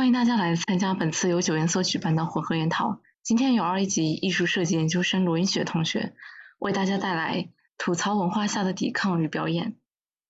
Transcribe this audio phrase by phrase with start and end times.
[0.00, 3.02] 欢迎大家来参加本次由九元所举办的混合研讨。
[3.22, 6.14] 今天有二一级艺术设计研究生罗云雪同学
[6.58, 9.76] 为大家带来吐槽文化下的抵抗与表演，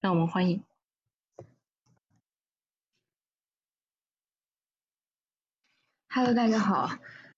[0.01, 0.65] 让我们欢迎。
[6.09, 6.89] Hello，大家好，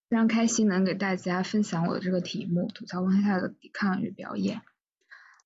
[0.09, 4.63] 非常开心能给大家分享我的这个题目：吐槽文化下的抵抗与表演。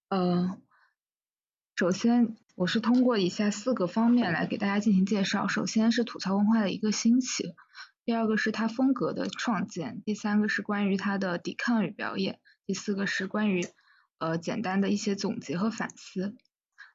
[0.07, 0.57] 呃，
[1.77, 2.35] 首先。
[2.55, 5.47] 我是通过以下四个方面来给大家进行介绍。
[5.47, 7.53] 首先是吐槽文化的一个兴起，
[8.03, 13.63] 第二个是它风格的创建，第三个是关于它的抵抗与表演，第四个是关于
[14.17, 16.35] 呃简单的一些总结和反思。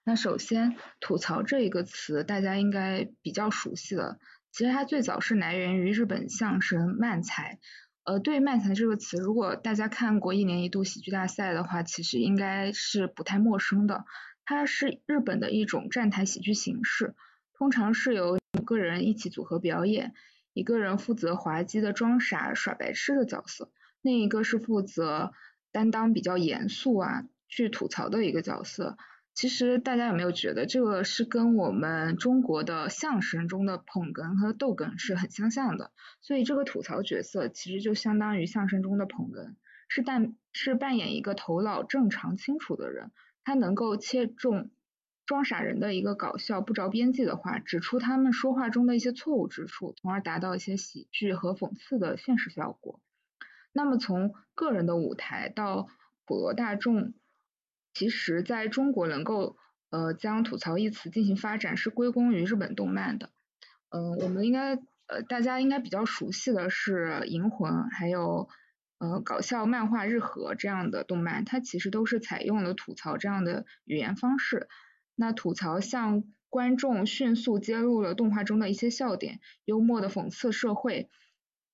[0.03, 4.19] 那首先吐槽这一个词大家应该比较熟悉了，
[4.51, 7.61] 其实它最早是来源于日本相声漫才。
[8.03, 14.05] 呃，对于漫才这个词，如果大家看过一年一度喜剧大赛的话，其实应该是不太陌生的。
[14.45, 17.15] 它是日本的一种站台喜剧形式，
[17.55, 20.15] 通常是由五个人一起组合表演，
[20.53, 23.71] 一个人负责滑稽的装傻耍白痴的角色，
[24.03, 25.33] 另一个是负责
[25.71, 28.97] 担当比较严肃啊去吐槽的一个角色。
[29.35, 35.91] 其实大家有没有觉得这个是跟我们中国的相声中的捧哏和逗哏是很相像的？
[36.21, 39.55] 所以这个吐槽角色其实就相当于相声中的捧哏，
[39.89, 43.11] 是扮是扮演一个头脑正常清楚的人。
[43.45, 44.71] 他能够切中
[45.27, 53.01] 装傻人的一个搞笑不着边际的话，指出他们说话中的一些错误之处，从而达到一些喜剧和讽刺的现实效果。
[53.73, 55.89] 那么从个人的舞台到
[56.27, 57.15] 普罗大众，
[57.95, 59.57] 其实在中国能够
[59.91, 63.31] 呃将吐槽一词进行发展，是归功于日本动漫的。
[63.89, 64.75] 嗯，我们应该
[65.07, 68.49] 呃大家应该比较熟悉的是银魂，还有。
[69.03, 74.69] 呃，搞笑漫画日和这样的动漫，它其实都是采用了吐槽这样的语言方式。
[75.17, 81.11] 那吐槽向观众迅速揭露了动画中的一些笑点，幽默的讽刺社会。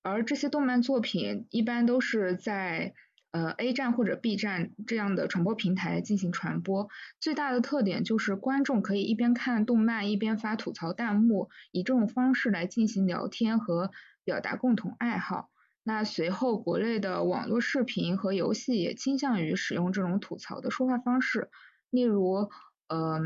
[0.00, 2.94] 而这些动漫作品一般都是在
[3.30, 6.88] 呃 A 站或者 B 站这样的传播平台进行传播。
[7.20, 13.90] 最大的特点就是观众可以一边看动漫一边发吐槽弹幕，以这种方式来进行聊天和
[14.24, 15.50] 表达共同爱好。
[15.82, 21.50] 那随后，国内的网络视频和游戏也倾向于使用这种吐槽的说话方式，
[21.88, 22.50] 例如，
[22.88, 23.20] 呃，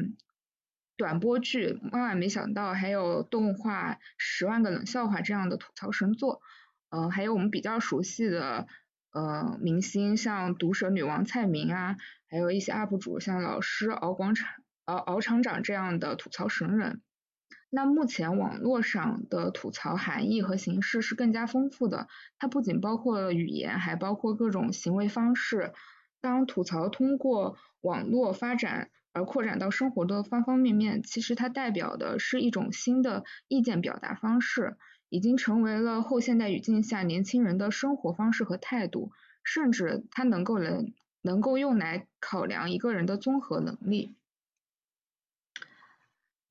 [0.96, 6.40] 短播剧《万万没想到》，还有动画《十万个冷笑话》这样的吐槽神作，
[6.90, 8.68] 呃，还有我们比较熟悉的
[9.10, 11.96] 呃明星，像毒舌女王蔡明啊，
[12.30, 14.48] 还有一些 UP 主像老师敖广场、
[14.84, 17.02] 敖敖厂长这样的吐槽神人。
[17.74, 22.06] 那目前网络上的吐槽含义和形式是更加丰富的，
[22.38, 25.72] 它不仅包括了语言，还包括各种行为方式。
[26.20, 34.76] 当吐槽通过网络发展而扩展到生活的方方面面，其实它代表的是一种新的意见表达方式，
[35.08, 39.12] 已经成为了后现代语境下年轻人的生活方式和态度，
[39.42, 44.14] 甚至它能够能能够用来考量一个人的综合能力。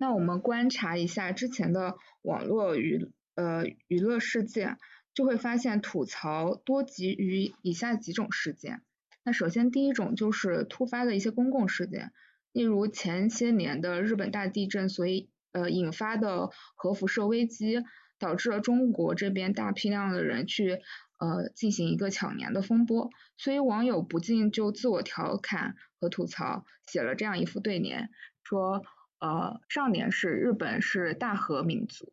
[0.02, 4.80] 那我们观察一下之前的网络娱呃娱乐事件，
[5.14, 8.82] 就会发现吐槽多集于以下几种事件。
[9.24, 12.12] 那首先第一种就是突发的一些公共事件，
[12.52, 17.84] 例如前些年的日本大地震，所以呃引发的核辐射危机，
[18.18, 20.80] 导致了中国这边大批量的人去
[21.20, 28.10] 呃进行一个抢粮的风波，所以网友不禁就自我调侃和吐槽，写了这样一副对联，
[28.44, 28.82] 说。
[29.22, 32.12] 呃，上年是日本是大和民族，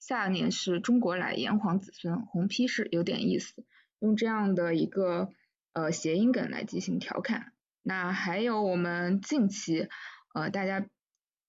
[0.00, 3.66] 下年是中国乃炎黄子孙，红批是有点意思，
[3.98, 5.28] 用这样的一个
[5.74, 7.52] 呃谐音梗来进行调侃。
[7.82, 9.88] 那还有我们近期
[10.32, 10.86] 呃大家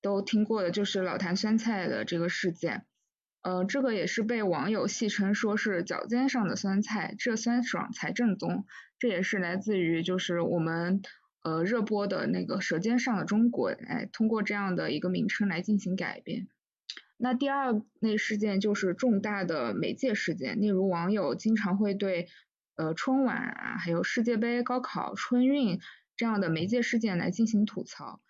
[0.02, 2.86] 都听过的就是老坛酸菜的这个事件，
[3.42, 8.66] 呃这个也是被网友戏称说是脚尖上的酸菜，这酸爽才正宗，
[9.00, 11.02] 这也是来自于就是我们。
[11.42, 16.48] 呃，热播的那个《舌尖上的中国》，哎，通过这样的一个名称来进行改编。
[17.16, 22.28] 那第二类事件就是重大的媒介事件，例如网友经常会对
[22.76, 25.80] 呃春晚啊，还有世界杯、高考、春运
[26.16, 28.22] 这样的媒介事件来进行吐槽。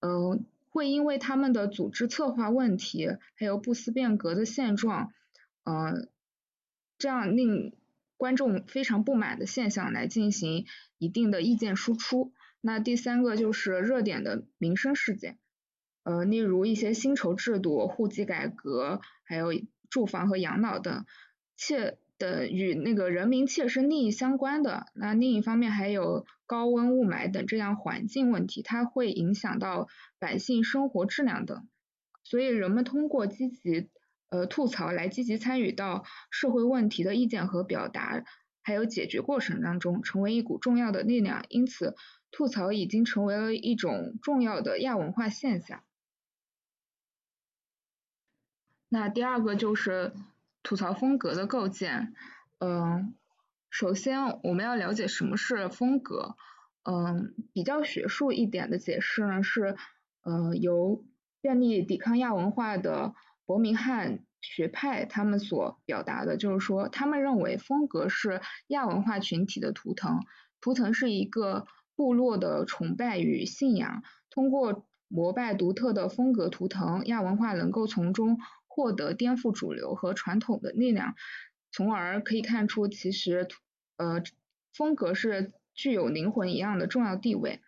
[0.00, 5.12] 嗯，会因为他们的组织策划问题，还有不思变革的现状，
[5.64, 6.08] 嗯，
[6.98, 7.72] 这样令
[8.16, 10.66] 观众非常不满的现象来进行
[10.98, 12.32] 一定的意见输出。
[12.60, 15.38] 那第三个就是热点的民生事件，
[16.02, 19.52] 呃，例如一些薪酬制度、户籍改革，还有
[19.88, 21.04] 住房和养老等
[21.56, 24.86] 切的与那个人民切身利益相关的。
[24.94, 29.86] 那另一方面还有高温雾霾等这样环境问题，它会影响到
[30.18, 31.68] 百姓生活质量等。
[32.24, 33.88] 所以人们通过积极
[34.30, 38.24] 呃吐槽来积极参与到社会问题的意见和表达，
[38.62, 41.44] 还有解决过程当中，成为一股重要的力量。
[41.48, 41.94] 因此，
[42.30, 45.82] 吐槽已经成为了一种重要的亚文化现象。
[48.88, 50.12] 那第二个就是
[50.62, 52.14] 吐槽风格的构建。
[52.58, 53.14] 嗯，
[53.70, 56.36] 首先我们要了解什么是风格。
[56.84, 59.76] 嗯，比较学术一点的解释呢是，
[60.22, 61.04] 呃，由
[61.42, 63.14] 建立抵抗亚文化的
[63.44, 70.24] 伯明翰学派他们所表达的，就是说，他们认为风格是亚文化群体的图腾，
[70.62, 71.66] 图腾是一个
[71.98, 81.16] 部落的崇拜与信仰，通过膜拜独特的风格图腾，亚文化能够从中获得颠覆主流和传统的力量，
[81.72, 83.48] 从而可以看出，其实，
[83.96, 84.22] 呃，
[84.72, 85.52] 风格是。
[85.80, 87.60] 具有灵魂一样的重要地位。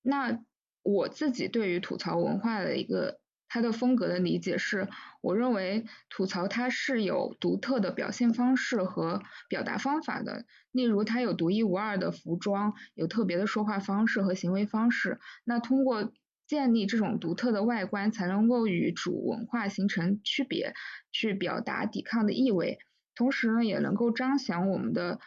[0.00, 0.40] 那
[0.84, 4.88] 我自己对于吐槽文化的一个它的风格的理解是，
[5.20, 10.44] 我认为吐槽它是有独特的表现方式和表达方法的。
[10.72, 15.18] 例如，它有独一无二的服装，有特别的说话方式和行为方式。
[15.44, 16.12] 那通过
[16.46, 20.74] 建立这种独特的外观，才能够与主文化形成区别，
[21.12, 22.78] 去表达抵抗的意味。
[23.14, 25.20] 同时呢，也能够彰显我们的。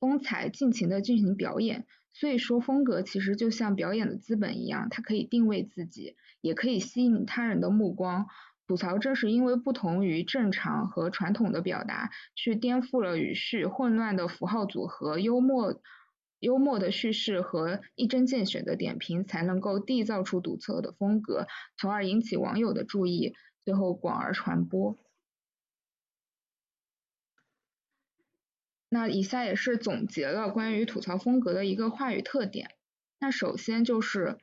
[0.00, 1.86] 风采，尽情的进行表演。
[2.12, 6.14] 所以说，风格其实就像表演的资本一样，它可以定位自己，
[6.44, 8.26] 也可以吸引他人的目光。
[8.66, 15.80] 吐槽正是因为不同于正常和传统的表达，去颠覆了语序、混乱的符号组合、幽默
[16.38, 21.46] 幽默的叙事和一针见血的点评，才能够缔造出独特的风格，
[21.78, 24.98] 从而引起网友的注意，最后广而传播。
[28.88, 32.70] 那以下也是总结了关于吐槽风格的一个话语特点。
[33.18, 34.38] 那首先就是，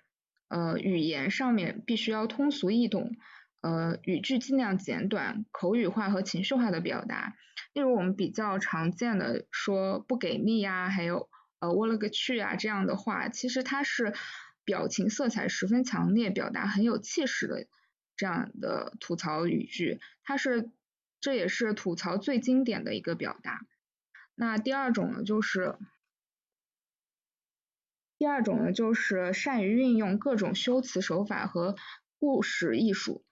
[0.52, 3.16] 呃，语言上面必须要通俗易懂，
[3.62, 7.38] 呃，语句尽量简短，口语化和情绪化的表达。
[7.72, 14.14] 例如我们比较常见的说不给力啊，还有呃我勒个去啊这样的话，其实它是
[14.66, 17.66] 表情色彩十分强烈，表达很有气势的
[18.18, 20.02] 这样的吐槽语句。
[20.22, 20.70] 它是
[21.22, 23.62] 这也是吐槽最经典的一个表达。
[24.36, 25.78] 那第二种呢，就是
[28.22, 31.76] 第二种呢，就是善于运用各种修辞手法和
[32.20, 33.26] 故事艺术。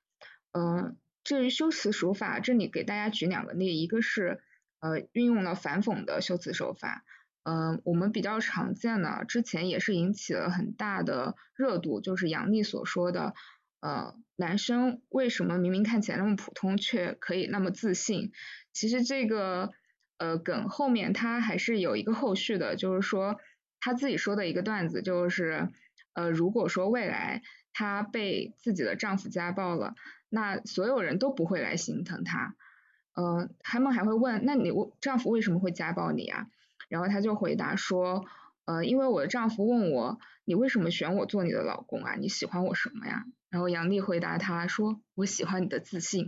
[0.52, 4.42] 嗯，至于修辞手法，这里给大家举两个例，一个是
[4.80, 7.06] 呃运用了反讽的修辞手法。
[7.44, 13.36] 嗯，我们比较常见的，之前也是引起了很大的热度，就是杨笠所说的，
[13.82, 18.32] 呃，男生为什么明明看起来那么普通，却可以那么自信？
[18.74, 19.70] 其实这个。
[20.18, 23.40] 呃，梗后面它还是有一个后续的，就是说
[23.80, 25.70] 他自己说的一个段子，就是
[26.14, 27.42] 呃，如果说未来
[27.74, 29.96] 她被自己的丈夫家暴了，
[30.28, 32.56] 那所有人都不会来心疼她，
[33.14, 36.48] 呃，他们还会问，那你丈夫为什么会家暴你啊？
[36.90, 38.26] 然后她就回答说，
[38.66, 42.16] 呃，因为我的丈夫问我，你为什么选我做你的老公啊？
[42.16, 43.26] 你喜欢我什么呀？
[43.50, 46.26] 然后杨丽回答他说，我喜欢你的自信。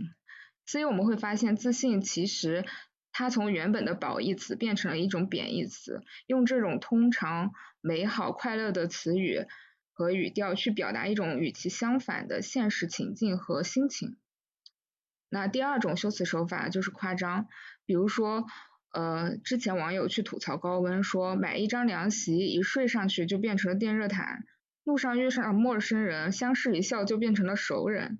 [0.64, 2.64] 所以我们会发现，自信其实。
[3.12, 9.44] 它从原本的褒义词变成了一种贬义词，用这种通常美好快乐的词语
[9.92, 14.16] 和语调去表达一种与其相反的现实情境和心情。
[15.28, 17.48] 那第二种修辞手法就是夸张，
[17.84, 18.46] 比如说，
[18.92, 24.44] 呃，之前网友去吐槽高温，说买一张凉席一睡上去就变成了电热毯，
[24.84, 28.18] 路上遇上陌生人相视一笑就变成了熟人，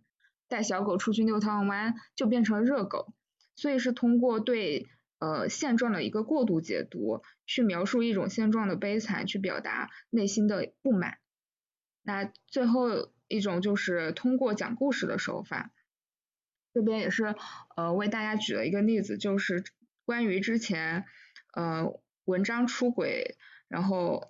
[0.49, 3.14] 带小狗出去遛趟弯就变成了热狗。
[3.54, 11.18] 所以是通过对呃现状的一个过度解读，去描述一种现状的悲惨，去表达内心的不满。
[12.02, 15.71] 那最后一种就是通过讲故事的手法，
[16.73, 17.37] 这边也是
[17.76, 19.62] 呃为大家举了一个例子，就是
[20.04, 21.04] 关于之前
[21.54, 23.37] 呃文章出轨，
[23.68, 24.28] 然后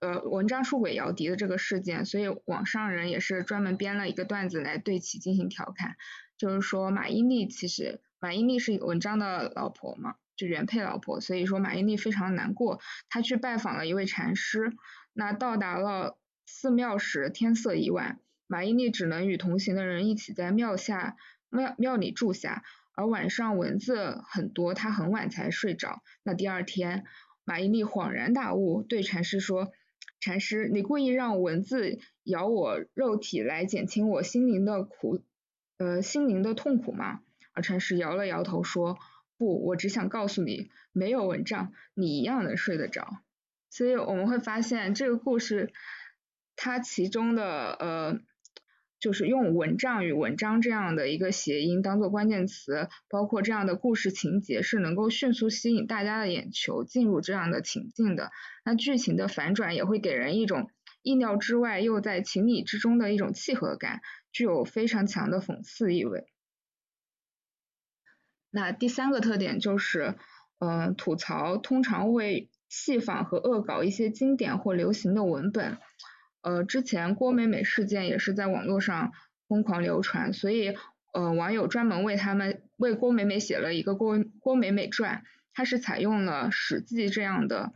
[0.00, 5.96] 呃文章出轨姚笛的这个事件，所以网上人也是专门编了一个段子来对其进行调侃，
[6.36, 8.00] 就是说马伊琍其实。
[8.22, 14.72] 马伊琍是文章的老婆嘛，就原配老婆，所以说马伊琍非常难过，她去拜访了一位禅师，
[15.12, 21.16] 那到达了寺庙时天色已晚，马伊琍只能与同行的人一起在庙下
[21.50, 22.62] 庙庙里住下，
[22.94, 26.00] 而晚上蚊子很多，她很晚才睡着。
[26.22, 27.02] 那第二天，
[27.44, 29.72] 马伊琍恍然大悟，对禅师说
[30.20, 35.24] ：“禅师，你故意让蚊子咬我肉体来减轻我心灵的苦，
[35.78, 37.18] 呃，心灵的痛苦吗？”
[37.52, 38.98] 而禅师摇了摇头说
[39.38, 43.18] ：“不，我只想告诉你，没有蚊帐，你一样能睡得着。”
[43.70, 45.72] 所以我们会发现这个故事，
[46.56, 48.20] 它其中的呃，
[49.00, 58.30] 就是用蚊帐与文章这样的一个谐音当做关键词，包括这样的故事情节是能够迅速吸引大家的眼球进入这样的情境的。
[58.64, 60.70] 那剧情的反转也会给人一种
[61.02, 66.26] 意料之外又在情理之中的一种契合感，具有非常强的讽刺意味。
[68.52, 70.14] 那第三个特点就是，
[70.60, 75.78] 嗯，吐槽通常会戏仿和恶搞一些经典或流行的文本。
[76.42, 79.12] 呃，之前郭美美事件也是在网络上
[79.48, 80.76] 疯狂流传，所以
[81.12, 87.72] 呃，网友专门为他们为郭美美写了一个郭郭美美传，它是采用了史记这样的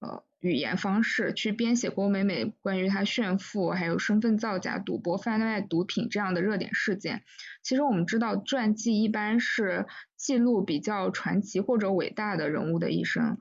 [0.00, 7.24] 呃语言方式去编写郭美美关于她炫富、还有身份造假、赌博、贩卖毒品这样的热点事件。
[7.62, 9.86] 其实我们知道，传记一般是
[10.16, 13.38] 记录比较传奇或者伟大的人物的一生，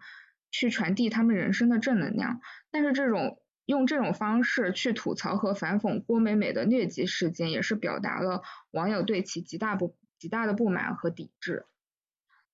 [0.52, 3.40] 去传递他们人生的正能量，但是这种。
[3.68, 11.66] 用这种方式去吐槽和反讽郭美美的劣迹事件，也是表达了网友对其极大不极大的不满和抵制。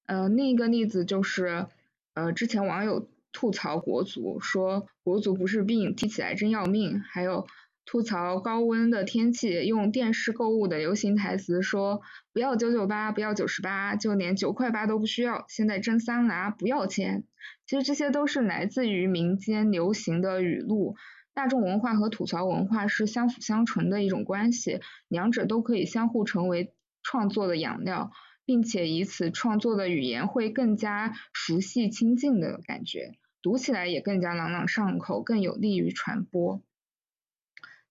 [0.06, 1.68] 呃，另一个例子就是，
[2.14, 7.02] 呃，之前网友吐槽国足，说国足不是病，踢起来真要命。
[7.02, 7.48] 还有
[7.86, 12.02] 吐槽高温的天气，用电视购物的流行台词说
[12.34, 17.24] 不要九九八，不要九十八，就连九块八都不需要，现在蒸桑拿不要钱。
[17.66, 20.96] 其实这些都是来自于民间流行的语录，
[21.34, 28.12] 大众文化和吐槽文化是相辅相成的一种关系，两者都可以相互成为创作的养料，
[28.46, 36.62] 并且以此创作的语言会更加熟悉亲近的感觉，读起来也更加朗朗上口，更有利于传播。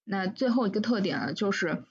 [0.04, 1.84] 那最后一个特点呢，就是。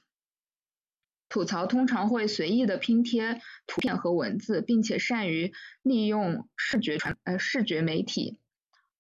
[1.32, 8.40] 吐槽通常会随意的拼贴图片和文字，并且善于利用视觉传呃视觉媒体。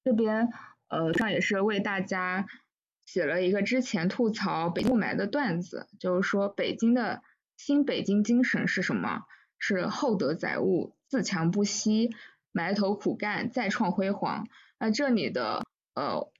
[0.03, 0.49] 这边
[0.89, 2.45] 呃上也是为大家
[3.03, 7.23] 写了一个之前吐槽北雾霾的段子，就是说北京的
[7.57, 9.23] 新北京精神是什么？
[9.57, 12.11] 是厚德载物、自强不息、
[12.51, 14.47] 埋头苦干、再创辉煌。
[14.79, 15.63] 那这里的
[15.95, 16.31] 呃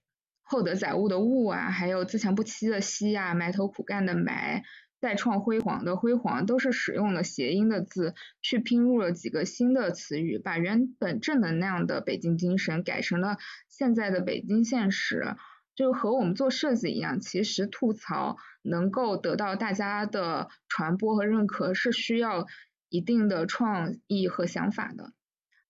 [0.42, 4.62] 厚德载物的物啊，还有自强不息的息啊，埋头苦干的埋。
[5.00, 15.36] 再创辉煌的辉煌都是使用了谐音的字，去拼入了几个新的词语，把原本正能量的北京精神改成了现在的北京现实。
[15.74, 22.46] 就和我们做设计一样，其实吐槽能够得到大家的传播和认可，是需要
[22.90, 25.14] 一定的创意和想法的。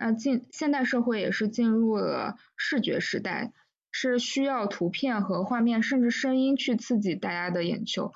[0.00, 3.52] 那进现代社会也是进入了视觉时代，
[3.92, 8.14] 是需要图片和画面，甚至声音去刺激大家的眼球。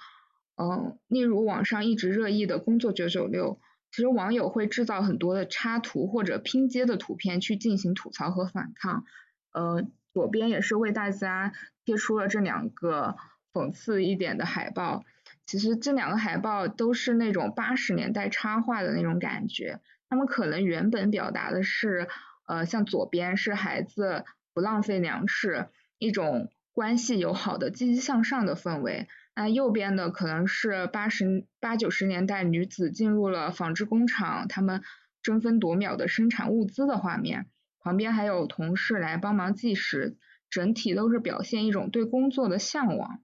[0.56, 3.60] 嗯，例如网上一直热议的工作九九六，
[3.90, 9.04] 其实网友会制造很多的插图或者拼接的图片去进行吐槽和反抗。
[9.52, 11.52] 呃，左边也是为大家
[11.84, 13.16] 贴出了这两个
[13.52, 15.04] 讽刺一点的海报。
[15.44, 19.80] 其实这两个海报都是那种八十年代插画的那种感觉，
[20.14, 22.06] 他们可能原本表达的是，
[22.46, 25.66] 呃，像左边是孩子不浪费粮食，
[25.98, 29.08] 一种关系友好的积极向上的氛围。
[29.34, 34.82] 那右边的可能是八十八九十年代女子进入了纺织工厂，她们
[35.20, 37.46] 争分夺秒的生产物资的画面，
[37.80, 40.16] 旁边还有同事来帮忙计时，
[40.48, 43.18] 整体都是表现一种对工作的向往。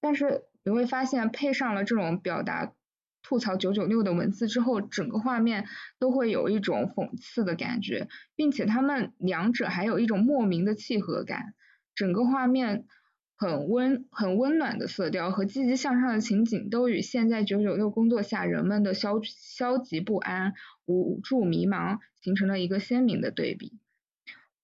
[0.00, 2.74] 但是你会发现，配上了这种表达
[3.22, 5.66] 吐槽九九六的文字之后，整个画面
[5.98, 11.54] 都会有一种讽刺的感觉，并且他们两者还有一种莫名的契合感，
[11.94, 12.86] 整个画面。
[13.40, 20.54] 很温很温暖的色调和积极向上的情景，都与现在九九六工作下人们的消消极不安、
[20.86, 23.78] 无助迷茫形成了一个鲜明的对比。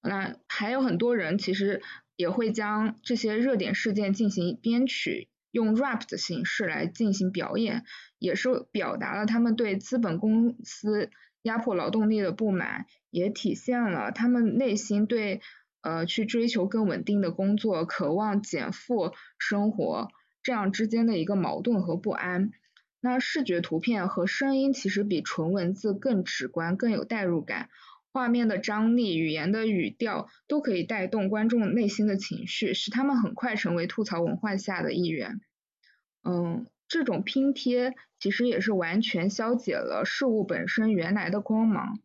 [0.02, 1.82] 那还有很多人其实
[2.16, 7.84] 也会将这些热点事件进行编曲，用 rap 的形式来进行表演，
[8.18, 11.08] 也是表达了他们对资本公司
[11.42, 15.40] 压迫劳动力的不满，也体现了他们内心对。
[15.86, 20.08] 呃，去追求更稳定的工作，渴望减负生活，
[20.42, 22.52] 这样之间的一个矛盾和不安。
[23.02, 27.68] 那视觉图片和声音其实比纯文字更直观，更有代入感。
[28.14, 35.40] 画面的张力、语言的语调都可以带动观众内心的情绪，使他们很快成为吐槽文化下的一员。
[36.22, 41.98] 嗯，这种拼贴其实也是完全消解了事物本身原来的光芒。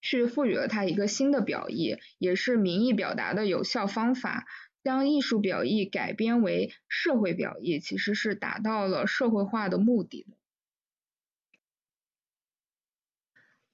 [0.00, 4.46] 去赋予了它一个新的表意，也是民意表达的有效方法。
[4.84, 10.36] 将艺术表意改编为社会表意，其实是达到了社会化的目的的。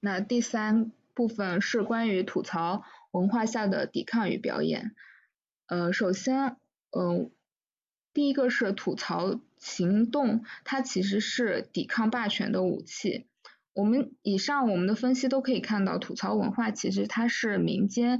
[0.05, 4.93] 那第三部分是关于吐槽文化下的抵抗与表演。
[5.65, 6.57] 呃，首先，
[6.91, 7.31] 嗯，
[8.13, 13.27] 第一个是吐槽行动，它其实是抵抗霸权的武器。
[13.71, 18.19] 我们以上我们的分析都可以看到，吐槽文化其实它是民间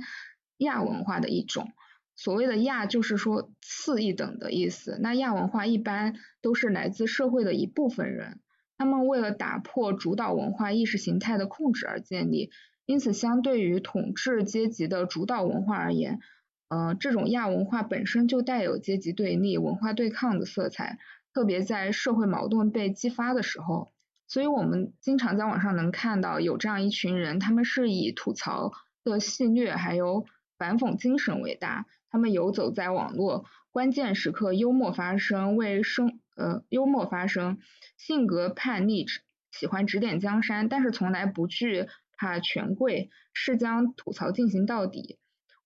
[0.60, 1.74] 亚文化的一种。
[2.16, 4.98] 所谓的亚就是说次一等的意思。
[5.02, 8.40] 那亚文化一般都是来自社会的一部分人，
[8.78, 12.50] 他们为了打破主导文化意识形态的控制而建立。
[12.86, 16.20] 因此，相对于统治阶级的主导文化而言，
[16.68, 20.98] 呃，这种亚文化本身就带有阶级对立、文化对抗的色彩，
[21.34, 23.94] 特别在社会矛盾被激发的时候。
[24.28, 30.26] 所以我们经常在网上能看到有这样一群人，他们是以吐槽的戏谑还有
[30.58, 31.86] 反讽精神为大。
[32.10, 37.60] 他们游走在网络，关键时刻幽默发声，为生呃幽默发声，
[37.98, 39.06] 性格叛逆，
[39.52, 41.88] 喜欢指点江山，但是从来不惧
[42.18, 45.18] 怕权贵，是将吐槽进行到底。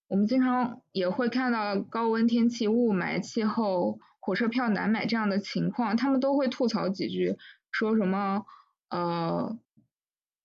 [0.08, 7.38] 我们经常也会看到高温天气、雾霾气候、火车票难买这样的情况，他们都会吐槽几句，
[7.72, 8.46] 说什么
[8.90, 9.58] 呃。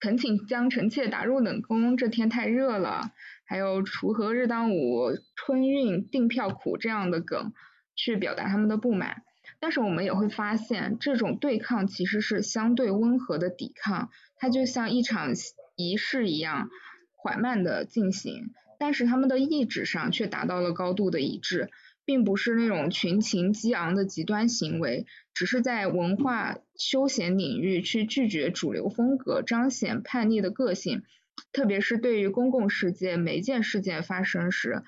[0.01, 3.13] 恳请将臣妾打入冷宫，这天太热了。
[3.45, 7.53] 还有锄禾日当午，春运订票苦这样的梗，
[7.95, 9.23] 去表达他们的不满。
[9.63, 15.31] 但是我们也会发现，这种对抗其实是相对温和的抵抗，它就像一场
[15.77, 16.69] 仪式一样，
[17.15, 18.51] 缓慢的进行。
[18.81, 21.71] 但是他们的意志上却达到了高度的一致。
[22.05, 31.05] 并不是那种群情激昂的极端行为，只是在文化休闲领域去拒绝主流风格，彰显叛逆的个性。
[31.53, 34.83] 特别是对于公共事件、每件事件发生时，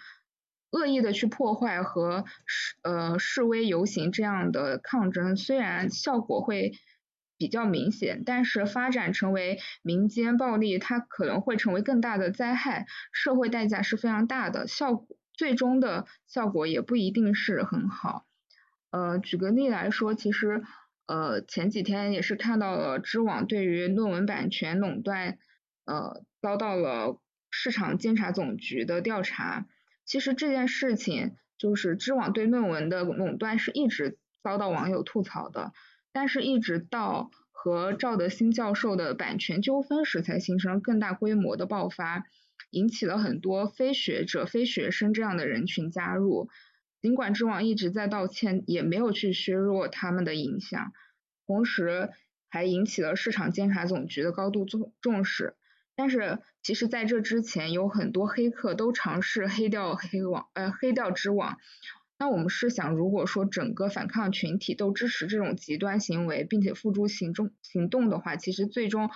[0.75, 6.73] 恶意的去破坏和示呃示威游行这样的抗争，虽然效果会
[7.39, 15.17] 比较明显，但是发展成为民间暴力，它可能会成为更大的灾害，社会代价是非常大的，效果。
[15.37, 18.25] 最终的效果也不一定是很好。
[18.91, 20.63] 呃，举个例来说，其实
[21.07, 25.39] 呃前几天也是看到了知网对于论文版权垄断
[25.87, 29.67] 呃遭到了市场监察总局的调查。
[30.05, 35.73] 其实这件事情就是知网对论文的垄断是一直遭到网友吐槽的，
[36.13, 42.25] 但是一直到和赵德新教授的版权纠纷时才形成更大规模的爆发。
[42.71, 46.49] 引起了很多非学者、非学生这样的人群加入。
[47.01, 50.93] 尽管知网一直在道歉，也没有去削弱他们的影响，
[51.47, 52.11] 同时
[52.49, 55.55] 还引起了市场监察总局的高度重重视。
[55.97, 61.59] 但是，其实在这之前，有很多黑客都尝试黑掉黑网，呃，黑掉知网。
[62.19, 69.11] 那我们是想，如果说整个反抗群体都支持这种极端行为，并且付诸行动行动的话，其实最终，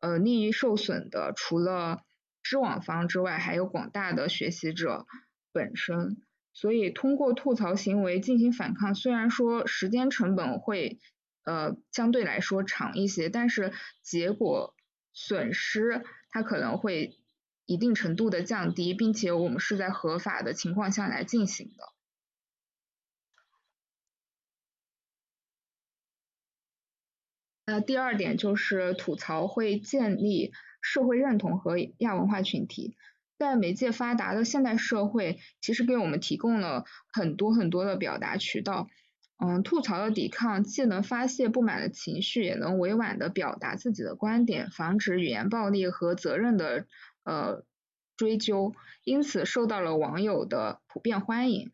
[0.00, 2.02] 呃，利益受损的除了
[2.42, 5.06] 知网方之外，还有广大的学习者
[5.52, 6.16] 本身，
[6.52, 10.98] 所以通过吐槽行为进行反抗，虽然说时间成本会
[11.44, 14.74] 呃相对来说长一些，但是结果
[15.12, 17.18] 损失它可能会
[17.66, 21.92] 一定程度的降低，并且我们是在合法的情况下来进行的。
[27.66, 30.52] 那第二点就是吐槽会建立。
[30.82, 32.96] 社会认同和亚文化群体，
[33.36, 38.88] 在媒介发达的现代社会，其实给我们提供了很多很多的表达渠道。
[39.40, 46.86] 嗯，吐槽的抵抗既能发泄不满的情绪，也能委婉的表达自己的观点，防止语言暴力和责任的
[47.24, 47.64] 呃
[48.16, 48.74] 追究，
[49.04, 51.70] 因此受到了网友的普遍欢迎。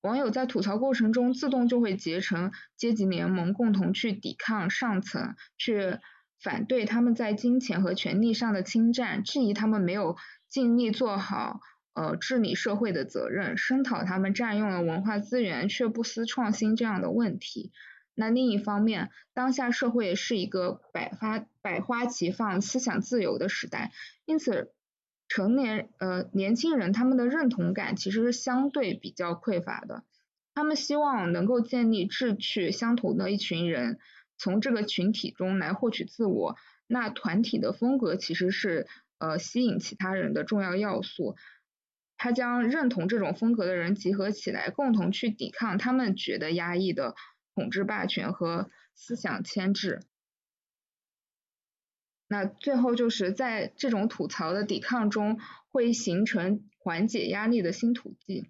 [0.00, 5.98] 网友在吐槽过程中，自动就会结成阶级联盟，共同去抵抗上层，去。
[6.42, 10.18] 反对他们在金钱和权力上的侵占，质疑他们没有
[10.50, 11.60] 尽力做好
[11.94, 17.72] 呃治理社会的责任，声讨他们占用了文化资源却不思创新这样的问题。
[18.14, 23.90] 那另一方面，当下社会是一个百花百花齐放、思想自由的时代，
[24.24, 24.72] 因此
[25.26, 30.04] 成年呃年轻人他们的认同感其实是相对比较匮乏的，
[30.54, 33.98] 他们希望能够建立志趣相同的一群人。
[34.36, 36.56] 从这个群体中来获取自我，
[36.88, 41.36] 那团体的风格其实是呃吸引其他人的重要要素。
[42.16, 47.14] 他将认同这种风格的人集合起来，共同去抵抗他们觉得压抑的
[47.54, 50.00] 统治霸权和思想牵制。
[52.28, 55.38] 那最后就是在这种吐槽的抵抗中，
[55.70, 58.48] 会形成缓解压力的新途径。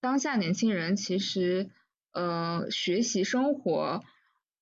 [0.00, 1.70] 当下年轻人其实
[2.12, 4.02] 呃学习生活。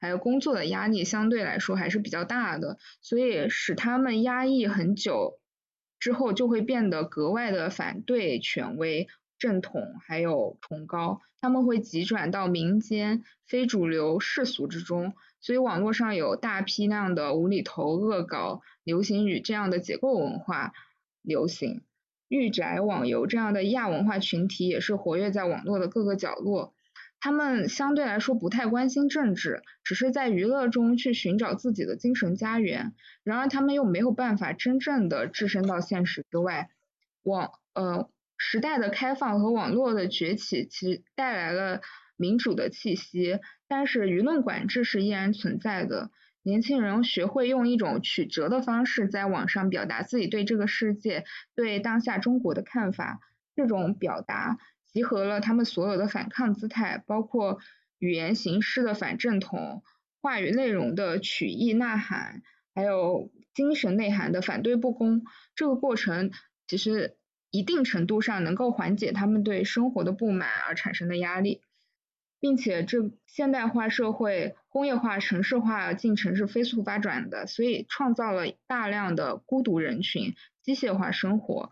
[0.00, 5.40] 还有工作的压力相对来说还是比较大的，所以使他们压抑很久
[5.98, 9.08] 之后，就会变得格外的反对权威，
[9.38, 20.72] 正统还有崇高，他们会急转到民间非主流世俗之中，所以网络上有大批量的无厘头、恶搞、流行语这样的结构文化
[21.22, 21.82] 流行。
[22.28, 26.74] 御宅网游这样的亚文化群体也是活跃在网络的各个角落。
[27.20, 32.94] 他们相对来说不太关心政治，只是在娱乐中去寻找自己的精神家园。
[33.24, 36.68] 然而，他们又没有办法真正的置身到现实之外。
[37.24, 41.80] 网呃时代的开放和网络的崛起，其带来了
[42.16, 46.10] 民主的气息，但是舆论管制是依然存在的。
[46.44, 51.24] 年轻人学会用一种曲折的方式在网上表达自己对这个世界、
[51.56, 53.18] 对当下中国的看法。
[53.56, 54.56] 这种表达。
[54.98, 57.60] 集合了他们所有的反抗姿态，包括
[58.00, 59.84] 语言形式的反正统、
[60.20, 62.42] 话语内容的曲意呐喊，
[62.74, 65.22] 还有精神内涵的反对不公。
[65.54, 66.32] 这个过程
[66.66, 67.16] 其实
[67.52, 71.62] 一定程度上能够缓解他们对生活的不满而产生的压力，
[72.40, 81.70] 并且这现代化社会工业化、城市化进程是飞速发展的，所以创造了大量的孤独人群、机械化生活。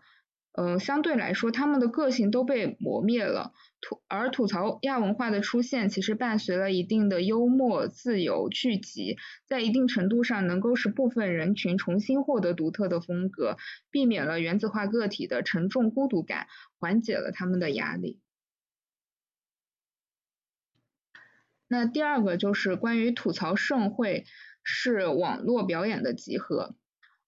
[0.57, 3.53] 呃，相对来说，他们的个性都被磨灭了。
[3.79, 13.57] 吐而吐槽亚文化的出现，其实伴随了一定的幽默、自由、聚集，在一定程度上能够使部分人群重新获得独特的风格，
[13.91, 16.47] 避免了原子化个体的沉重孤独感，
[16.79, 18.19] 缓解了他们的压力。
[21.67, 24.25] 那第二个就是关于吐槽盛会
[24.63, 26.73] 是网络表演的集合。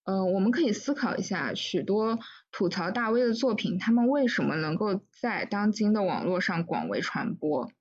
[0.04, 2.18] 嗯，我们可以思考一下，许多
[2.52, 7.72] 吐槽大 V 的作品，他们为什么能够在当今的网络上广为传播？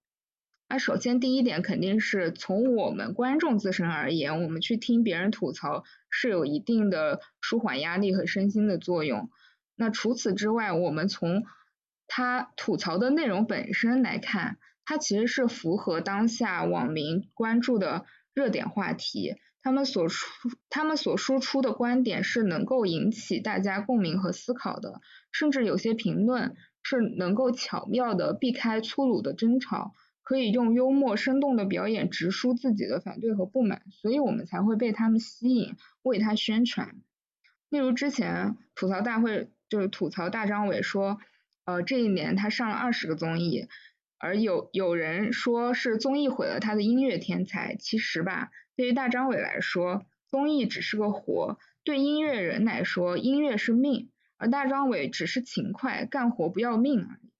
[0.68, 9.30] 那首先第一点，肯定是从我们观众自身而言，我们去听别人吐槽是有一定的舒缓压力和身心的作用。
[9.74, 11.44] 那除此之外，我们从
[12.06, 18.04] 他吐槽的内容本身来看，它其实是符合当下网民关注的
[18.34, 19.36] 热点话题。
[19.68, 20.26] 他们所出
[20.70, 36.96] 他们所输出的观点是能够引起大家共鸣和思考的，甚至有些评论是能够巧妙的避开粗鲁的争吵，可以用幽默生动的表演直抒自己的反对和不满，所以我们才会被他们吸引，为他宣传。
[37.68, 41.18] 例如之前吐槽大会就是吐槽大张伟说，
[41.66, 43.68] 呃这一年他上了二十个综艺，
[44.16, 48.48] 而有有人说是综艺毁了他的音乐天才，其实吧。
[48.78, 54.08] 对于大张伟来说，综艺只是个活；对音乐人来说，音乐是命。
[54.36, 57.32] 而大张伟只是勤快，干活不要命而已。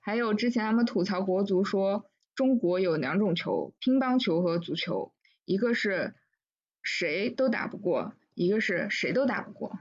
[0.00, 5.12] 还有之前他们吐槽国足说，中国有两种球，乒乓球和足球，
[5.44, 6.14] 一个是
[6.84, 9.76] 谁都打不过，一个是谁都打不过。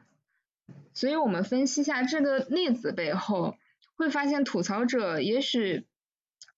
[0.95, 3.55] 所以我们分析一下这个例子背后，
[3.95, 5.85] 会发现吐槽者也许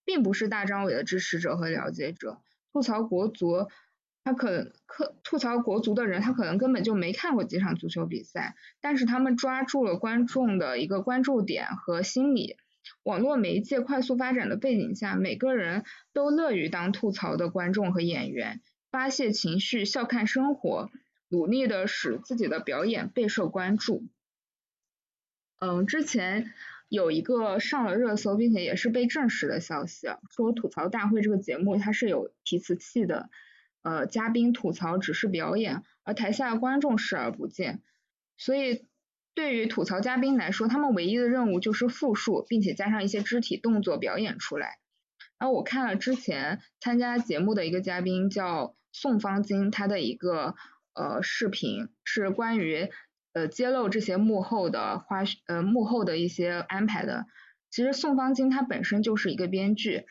[0.06, 2.40] 并不是大张伟的支持者和了解者，
[2.72, 3.68] 吐槽国足。
[4.24, 12.56] 他可能可吐槽国足的人，他可能根本就没看过几场足球比赛，但是他们抓住了观众的一个关注点和心理。
[13.04, 20.92] 网络媒介快速发展的背景下，每个人都乐于当吐槽的观众和演员，发泄情绪，笑看生活，
[21.30, 24.04] 努力的使自己的表演备受关注。
[25.60, 26.54] 嗯，之前
[26.90, 33.30] 有一个上了热搜，并且也是被证实的消息，说吐槽大会这个节目它是有提词器的。
[33.84, 37.82] 呃，嘉宾吐槽只是表演，而台下观众视而不见。
[38.38, 38.86] 所以，
[39.34, 44.78] 对于吐槽嘉宾来说，他们唯一的任务就是复述，并且加上一些肢体动作表演出来。
[45.40, 50.56] 然后我看了之前参加节目的一个嘉宾叫宋方金，他的一个
[50.94, 52.90] 呃视频是关于
[53.34, 57.26] 呃揭露这些幕后的花呃幕后的一些安排的。
[57.72, 60.06] 其实宋方金他本身就是一个编剧。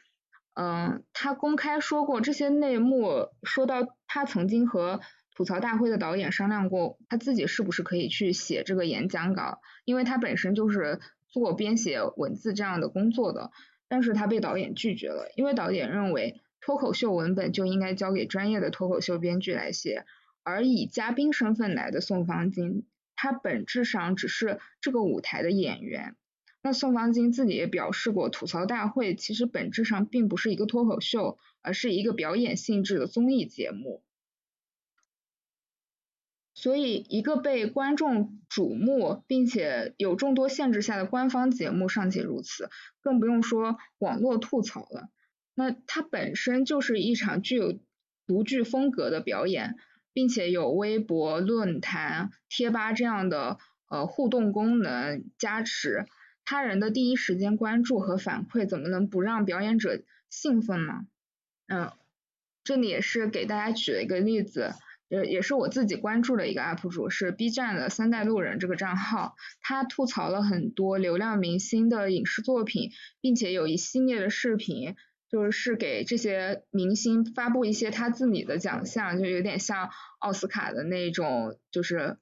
[0.62, 5.00] 嗯，他公开说过这些内幕，说到他曾经和
[5.34, 13.52] 吐槽大会的导演商量过，他自己是不是可以去写这个演讲稿，因为他本身就是做编写文字这样的工作的，
[13.88, 20.04] 但是他被导演拒绝了，因为导演认为脱口秀文本就应该交给专业的脱口秀编剧来写，
[20.42, 22.84] 而以嘉宾身份来的宋方金，
[23.16, 26.16] 他本质上只是这个舞台的演员。
[26.62, 34.02] 那宋方金自己也表示过，吐槽大会其实本质上并不是一个脱口秀，而是一个表演性质的综艺节目。
[36.52, 42.68] 所以，一个被观众瞩目并且有众多限制下的官方节目尚且如此，
[43.00, 45.08] 更不用说网络吐槽了。
[45.54, 47.78] 那它本身就是一场具有
[48.26, 49.76] 独具风格的表演，
[50.12, 53.56] 并且有微博、论坛、贴吧这样的
[53.88, 56.04] 呃互动功能加持。
[56.50, 61.06] 他人的第一时间关注和反馈，怎么能不让表演者兴奋呢？
[61.68, 61.92] 嗯，
[62.64, 64.72] 这里也是给大家举了一个例子。
[65.10, 74.96] 呃，也是我自己关注的一个 UP 主，是 B 站的三代路人这个账号，他吐槽了很多流量明星的影视作品，并且有一系列的视频，
[75.30, 82.18] 就是给这些明星发布一些他自己的奖项，就有点像奥斯卡的那种，就是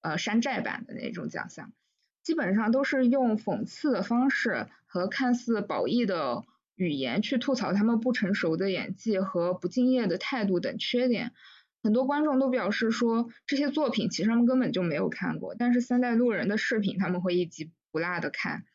[0.00, 1.72] 呃山寨版的那种奖项，
[2.28, 11.32] 基本上都是用讽刺的方式和看似褒义的语言去吐槽他们不成熟的演技和不敬业的态度等缺点。
[11.82, 18.66] 很多观众都表示说，这些作品其实他们根本就没有看过，但是三代路人的视频他们会一集不落的看。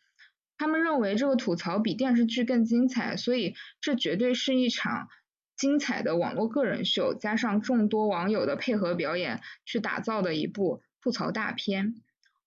[0.57, 5.09] 他们认为这个吐槽比电视剧更精彩，所以这绝对是一场
[5.55, 11.93] 精彩的网络个人秀，加上众多网友的配合表演去打造的一部吐槽大片。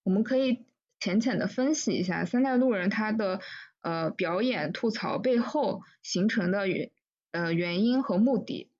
[0.02, 0.64] 我们可以
[0.98, 3.40] 浅浅的分析一下三代路人他的
[3.82, 6.90] 呃表演吐槽背后形成的原
[7.32, 8.70] 呃原因和目的。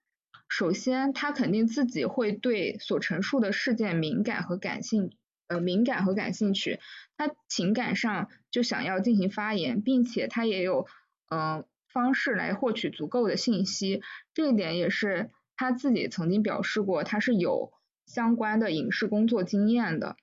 [0.49, 5.11] 首先，他肯定自己会对所陈述的事件敏感和感兴
[5.49, 6.79] 呃敏感和感兴趣，
[7.17, 10.87] 他情感上就想要进行发言，并且他也有
[11.31, 14.03] 嗯方式来获取足够的信息，
[14.35, 17.73] 这一点也是他自己曾经表示过，他是有
[18.07, 20.17] 相关的影视工作经验的，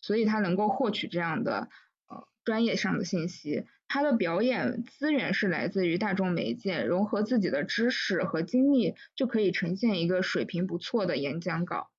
[0.00, 1.68] 所以他能够获取这样的
[2.08, 3.64] 呃专业上的信息。
[3.88, 11.90] 他的表演资源是来自于大众媒介，融合自己的知识和经历，就可以呈现一个水平不错的演讲稿。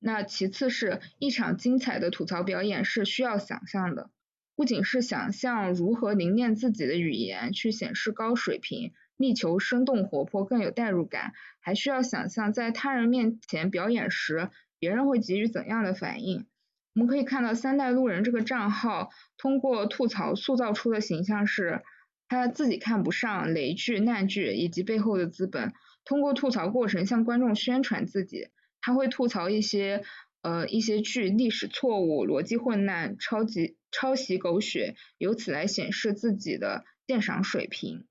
[0.00, 4.10] 那其次是一场精彩的吐槽表演是需要想象的，
[4.56, 14.50] 不仅是想象如何凝练自己的语言去显示高水平，力求生动活泼更有代入感，还需要想象在他人面前表演时，
[14.80, 16.46] 别人会给予怎样的反应。
[16.94, 21.82] 我们可以看到三代路人这个账号通过吐槽塑造出的形象是，
[22.28, 25.72] 他自己看不上雷剧、烂剧以及背后的资本，
[26.04, 28.48] 通过吐槽过程向观众宣传自己。
[28.80, 30.02] 他会吐槽一些
[30.42, 38.06] 呃一些剧历史错误、逻辑混乱、超级抄袭狗血，由此来显示自己的鉴赏水平。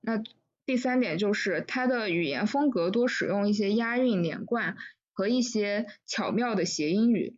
[0.00, 0.22] 那
[0.64, 4.76] 第三点就是他的语言风格多使用一些押韵连贯
[5.12, 7.36] 和一些巧妙的谐音语。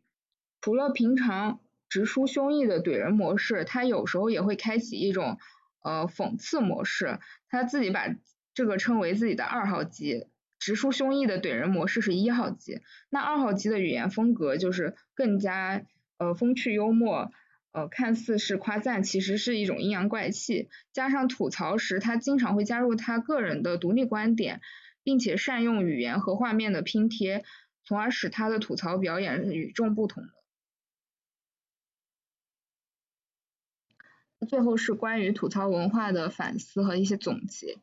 [0.64, 5.37] 除了平常直抒胸臆的怼人模式，他有时候也会开启一种
[5.83, 7.18] 呃讽刺模式。
[7.50, 8.09] 他自己把
[8.55, 10.24] 这个称为自己的二号机，
[10.59, 12.81] 直抒胸臆的怼人模式是一号机。
[13.11, 15.85] 那二号机的语言风格就是更加
[16.16, 17.31] 呃风趣幽默，
[17.72, 20.70] 呃看似是夸赞，其实是一种阴阳怪气。
[20.94, 24.62] 加上吐槽时，他经常会加入他个人的独立观点，
[25.03, 27.44] 并且善用语言和画面的拼贴，
[27.85, 30.24] 从而使他的吐槽表演与众不同
[34.46, 37.78] 最后是关于吐槽文化的反思和一些总结。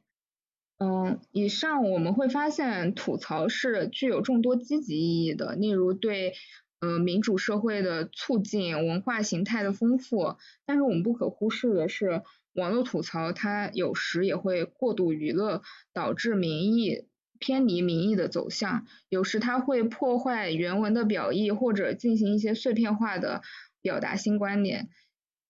[0.77, 6.33] 嗯，以上我们会发现吐槽是具有众多积极意义的，例如对
[6.79, 10.37] 呃民主社会的促进、文化形态的丰富。
[10.65, 15.61] 但是我们不可忽视的是，网络吐槽它有时也会过度娱乐，
[15.93, 17.05] 导致民意
[17.37, 23.43] 偏离民意的走向；有时它会破坏原文的表意，或者进行一些碎片化的
[23.83, 24.89] 表达新观点。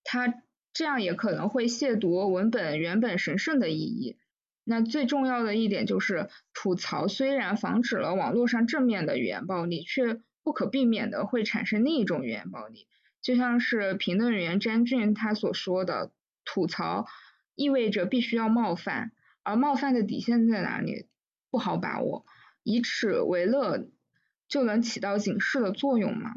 [0.03, 4.17] 它这样也可能会亵渎文本原本神圣的意义。
[4.63, 12.87] 那最重要的一点就是，吐槽虽然防止了网络上正面的语言暴力，却不可避免的会产生另一种语言暴力。
[13.21, 16.11] 就像是评论员詹俊他所说的，
[16.45, 17.07] 吐槽
[17.55, 19.11] 意味着必须要冒犯，
[19.43, 21.07] 而冒犯的底线在哪里，
[21.49, 22.25] 不好把握。
[22.63, 23.87] 以此为乐，
[24.47, 26.33] 就能起到警示的作用吗？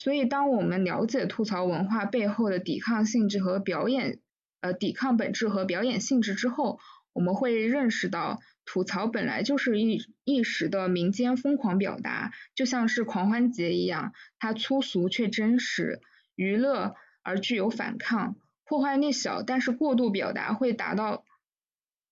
[0.00, 4.18] 所以，当我们了解吐槽文化背后的抵抗性质和表演，
[4.62, 6.80] 呃，抵抗本质和表演性质之后，
[7.12, 16.00] 我们会认识到，吐槽本来就是一一时的民间疯狂表达，就像是狂欢节一样，它粗俗却真实，
[16.34, 21.26] 娱乐而具有反抗，破坏力小，但是过度表达会达到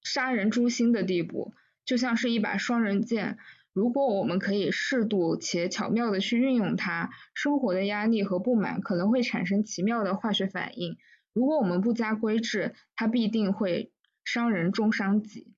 [0.02, 1.54] 杀人诛心的地步，
[1.86, 3.38] 就像是一把双刃剑。
[3.78, 10.98] 如果我们可以适度且巧妙的去运用它，生活的压力和不满可能会产生奇妙的化学反应。
[11.32, 13.92] 如果我们不加规制，它必定会
[14.24, 15.54] 伤人重伤己。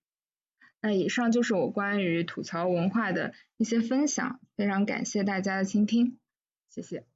[0.82, 6.18] 那以上就是我关于吐槽文化的一些分享，非常感谢大家的倾听，
[6.68, 7.06] 谢谢。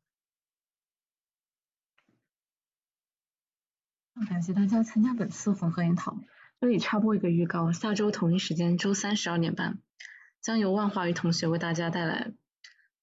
[4.26, 6.16] 感谢大家参加本次混合研讨。
[6.62, 9.78] 这里插播一个预告，下周同一时间，周三十二点半。
[10.44, 12.32] 将由万华宇同学为大家带来《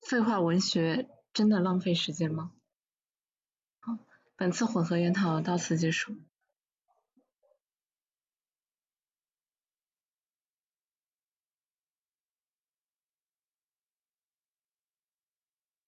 [0.08, 2.51] 废话文学真的浪费时间吗》。
[3.97, 3.97] 好，
[4.36, 6.19] 本次混合研讨到此结束。